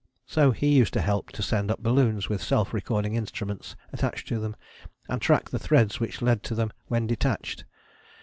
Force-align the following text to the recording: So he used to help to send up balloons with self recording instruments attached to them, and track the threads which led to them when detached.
So 0.25 0.49
he 0.49 0.75
used 0.75 0.93
to 0.93 0.99
help 1.01 1.29
to 1.33 1.43
send 1.43 1.69
up 1.69 1.83
balloons 1.83 2.27
with 2.27 2.41
self 2.41 2.73
recording 2.73 3.13
instruments 3.13 3.75
attached 3.93 4.27
to 4.29 4.39
them, 4.39 4.55
and 5.07 5.21
track 5.21 5.51
the 5.51 5.59
threads 5.59 5.99
which 5.99 6.23
led 6.23 6.41
to 6.45 6.55
them 6.55 6.71
when 6.87 7.05
detached. 7.05 7.65